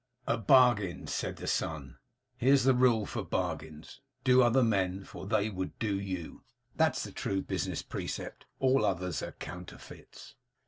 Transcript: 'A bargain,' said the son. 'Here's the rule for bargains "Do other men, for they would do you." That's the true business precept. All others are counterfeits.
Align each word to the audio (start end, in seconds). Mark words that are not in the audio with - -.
'A 0.25 0.35
bargain,' 0.39 1.05
said 1.05 1.35
the 1.35 1.45
son. 1.45 1.99
'Here's 2.35 2.63
the 2.63 2.73
rule 2.73 3.05
for 3.05 3.23
bargains 3.23 4.01
"Do 4.23 4.41
other 4.41 4.63
men, 4.63 5.03
for 5.03 5.27
they 5.27 5.47
would 5.47 5.77
do 5.77 5.99
you." 5.99 6.41
That's 6.75 7.03
the 7.03 7.11
true 7.11 7.43
business 7.43 7.83
precept. 7.83 8.47
All 8.57 8.83
others 8.83 9.21
are 9.21 9.33
counterfeits. 9.33 10.33